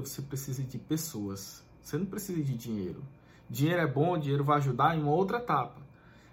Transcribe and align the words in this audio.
você 0.00 0.22
precisa 0.22 0.62
de 0.62 0.78
pessoas. 0.78 1.62
Você 1.82 1.96
não 1.96 2.06
precisa 2.06 2.42
de 2.42 2.56
dinheiro. 2.56 3.02
Dinheiro 3.48 3.80
é 3.80 3.86
bom, 3.86 4.18
dinheiro 4.18 4.44
vai 4.44 4.58
ajudar 4.58 4.96
em 4.96 5.02
uma 5.02 5.12
outra 5.12 5.38
etapa. 5.38 5.80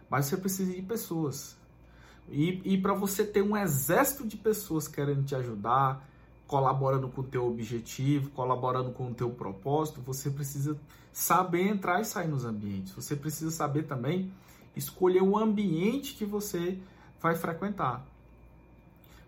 Mas 0.09 0.25
você 0.25 0.38
precisa 0.38 0.74
de 0.74 0.82
pessoas. 0.82 1.55
E, 2.29 2.62
e 2.63 2.78
para 2.78 2.94
você 2.94 3.23
ter 3.23 3.41
um 3.41 3.55
exército 3.55 4.28
de 4.28 4.38
pessoas 4.38 4.88
querendo 4.88 5.23
te 5.23 5.36
ajudar, 5.36 6.07
colaborando 6.47 7.07
com 7.10 7.21
o 7.21 7.23
teu 7.23 7.46
objetivo, 7.47 8.29
colaborando 8.31 8.91
com 8.91 9.12
o 9.12 9.13
teu 9.13 9.29
propósito, 9.29 10.02
você 10.02 10.30
precisa 10.30 10.77
saber 11.11 11.68
entrar 11.68 12.02
e 12.02 12.05
sair 12.05 12.27
nos 12.27 12.45
ambientes. 12.45 12.93
Você 12.93 13.16
precisa 13.16 13.52
saber 13.52 13.84
também 13.84 14.32
escolher 14.75 15.21
o 15.21 15.38
ambiente 15.38 16.16
que 16.16 16.25
você 16.25 16.77
vai 17.21 17.36
frequentar. 17.36 18.05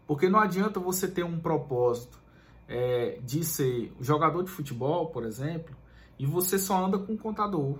Porque 0.07 0.29
não 0.29 0.39
adianta 0.39 0.79
você 0.79 1.07
ter 1.07 1.23
um 1.23 1.39
propósito 1.39 2.19
é, 2.67 3.19
de 3.23 3.43
ser 3.43 3.93
jogador 3.99 4.43
de 4.43 4.49
futebol, 4.49 5.07
por 5.07 5.23
exemplo, 5.23 5.75
e 6.17 6.25
você 6.25 6.57
só 6.57 6.85
anda 6.85 6.97
com 6.97 7.13
um 7.13 7.17
contador. 7.17 7.77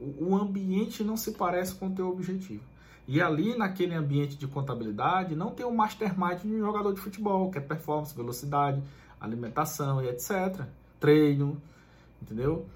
O, 0.00 0.30
o 0.30 0.36
ambiente 0.36 1.04
não 1.04 1.16
se 1.16 1.32
parece 1.32 1.74
com 1.74 1.88
o 1.88 1.94
teu 1.94 2.08
objetivo. 2.08 2.62
E 3.08 3.20
ali, 3.20 3.56
naquele 3.56 3.94
ambiente 3.94 4.36
de 4.36 4.48
contabilidade, 4.48 5.36
não 5.36 5.50
tem 5.50 5.64
o 5.64 5.72
mastermind 5.72 6.40
de 6.40 6.48
um 6.48 6.58
jogador 6.58 6.92
de 6.92 7.00
futebol, 7.00 7.50
que 7.50 7.58
é 7.58 7.60
performance, 7.60 8.14
velocidade, 8.14 8.82
alimentação 9.20 10.02
e 10.02 10.08
etc. 10.08 10.64
Treino, 10.98 11.60
entendeu? 12.20 12.66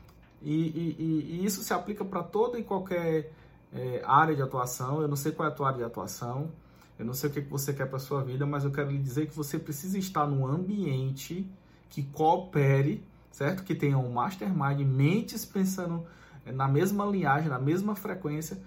E, 0.40 0.54
e, 0.54 1.40
e 1.40 1.44
isso 1.44 1.62
se 1.62 1.74
aplica 1.74 2.04
para 2.04 2.22
toda 2.22 2.58
e 2.58 2.62
qualquer 2.62 3.32
é, 3.72 4.02
área 4.04 4.34
de 4.34 4.40
atuação. 4.40 5.02
Eu 5.02 5.08
não 5.08 5.16
sei 5.16 5.32
qual 5.32 5.48
é 5.48 5.52
a 5.52 5.54
tua 5.54 5.66
área 5.66 5.78
de 5.78 5.84
atuação, 5.84 6.50
eu 7.00 7.06
não 7.06 7.14
sei 7.14 7.30
o 7.30 7.32
que 7.32 7.40
você 7.40 7.72
quer 7.72 7.86
para 7.86 7.98
sua 7.98 8.22
vida, 8.22 8.44
mas 8.44 8.62
eu 8.62 8.70
quero 8.70 8.90
lhe 8.90 8.98
dizer 8.98 9.26
que 9.26 9.34
você 9.34 9.58
precisa 9.58 9.96
estar 9.96 10.26
num 10.26 10.46
ambiente 10.46 11.50
que 11.88 12.02
coopere, 12.02 13.02
certo? 13.32 13.64
Que 13.64 13.74
tenha 13.74 13.96
um 13.96 14.12
mastermind, 14.12 14.80
mentes 14.80 15.46
pensando 15.46 16.04
na 16.44 16.68
mesma 16.68 17.06
linhagem, 17.06 17.48
na 17.48 17.58
mesma 17.58 17.96
frequência, 17.96 18.62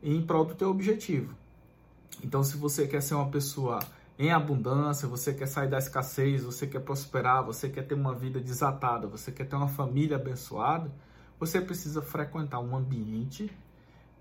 em 0.00 0.22
prol 0.22 0.44
do 0.44 0.54
teu 0.54 0.70
objetivo. 0.70 1.34
Então, 2.22 2.44
se 2.44 2.56
você 2.56 2.86
quer 2.86 3.02
ser 3.02 3.16
uma 3.16 3.28
pessoa 3.28 3.80
em 4.16 4.30
abundância, 4.30 5.08
você 5.08 5.34
quer 5.34 5.46
sair 5.46 5.68
da 5.68 5.78
escassez, 5.78 6.44
você 6.44 6.68
quer 6.68 6.82
prosperar, 6.82 7.44
você 7.44 7.68
quer 7.68 7.84
ter 7.84 7.96
uma 7.96 8.14
vida 8.14 8.38
desatada, 8.38 9.08
você 9.08 9.32
quer 9.32 9.48
ter 9.48 9.56
uma 9.56 9.66
família 9.66 10.14
abençoada, 10.14 10.88
você 11.36 11.60
precisa 11.60 12.00
frequentar 12.00 12.60
um 12.60 12.76
ambiente 12.76 13.50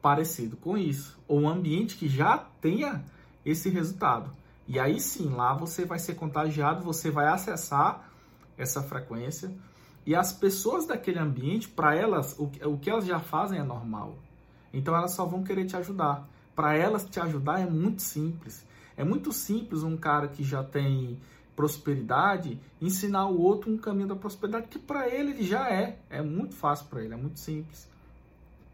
parecido 0.02 0.58
com 0.58 0.75
isso, 0.75 1.20
ou 1.28 1.42
um 1.42 1.48
ambiente 1.48 1.96
que 1.96 2.08
já 2.08 2.40
tenha 2.59 3.06
esse 3.45 3.70
resultado. 3.70 4.31
E 4.67 4.80
aí 4.80 5.00
sim, 5.00 5.30
lá 5.30 5.53
você 5.53 5.86
vai 5.86 6.00
ser 6.00 6.16
contagiado, 6.16 6.84
você 6.84 7.09
vai 7.11 7.28
acessar 7.28 8.09
essa 8.58 8.81
frequência 8.81 9.52
e 10.06 10.16
as 10.16 10.34
pessoas 10.34 10.86
daquele 10.88 11.20
ambiente, 11.20 11.67
para 11.67 11.95
elas, 11.95 12.38
o, 12.39 12.52
o 12.66 12.78
que 12.78 12.89
elas 12.89 13.06
já 13.06 13.19
fazem 13.19 13.59
é 13.59 13.64
normal. 13.64 14.17
Então 14.73 14.95
elas 14.95 15.12
só 15.12 15.25
vão 15.25 15.44
querer 15.44 15.66
te 15.66 15.75
ajudar. 15.75 16.28
Para 16.56 16.75
elas 16.75 17.06
te 17.06 17.19
ajudar 17.19 17.59
é 17.59 17.66
muito 17.66 18.02
simples. 18.02 18.66
É 18.97 19.03
muito 19.03 19.31
simples 19.31 19.84
um 19.84 19.95
cara 19.95 20.28
que 20.28 20.44
já 20.44 20.64
tem 20.64 21.19
prosperidade 21.56 22.59
ensinar 22.81 23.28
o 23.28 23.39
outro 23.39 23.72
um 23.72 23.78
caminho 23.78 24.08
da 24.08 24.16
prosperidade 24.16 24.67
que 24.67 24.80
para 24.80 25.08
ele 25.08 25.31
ele 25.31 25.44
já 25.44 25.69
é. 25.69 26.00
É 26.09 26.22
muito 26.22 26.56
fácil 26.56 26.88
para 26.88 27.03
ele, 27.03 27.14
é 27.14 27.17
muito 27.17 27.39
simples. 27.39 27.89